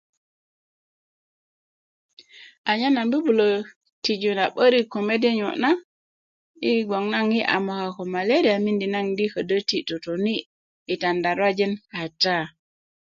[2.69, 3.47] anyen nan bubulö
[4.03, 5.69] tiju na 'börik ko mede niyo' na
[6.63, 9.25] yi gboŋ naŋ yi a moka ko meleriya miindi naŋ di
[9.67, 10.45] ti yi totoni'
[10.87, 12.37] yi tandaruwajin kata